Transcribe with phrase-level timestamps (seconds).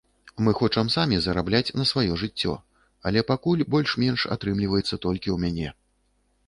[0.45, 2.57] Мы хочам самі зарабляць на сваё жыццё,
[3.11, 5.69] але пакуль больш-менш атрымліваецца толькі ў мяне.